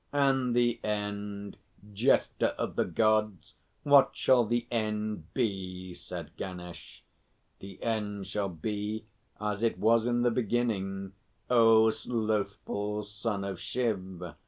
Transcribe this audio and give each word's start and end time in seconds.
"And 0.13 0.55
the 0.55 0.79
end, 0.83 1.57
Jester 1.93 2.55
of 2.57 2.75
the 2.75 2.85
Gods? 2.85 3.53
What 3.83 4.15
shall 4.15 4.45
the 4.45 4.65
end 4.71 5.31
be?" 5.35 5.93
said 5.93 6.31
Ganesh. 6.37 7.03
"The 7.59 7.79
end 7.83 8.25
shall 8.25 8.49
be 8.49 9.05
as 9.39 9.61
it 9.61 9.77
was 9.77 10.07
in 10.07 10.23
the 10.23 10.31
beginning, 10.31 11.11
O 11.51 11.91
slothful 11.91 13.03
son 13.03 13.43
of 13.43 13.59
Shiv! 13.59 14.23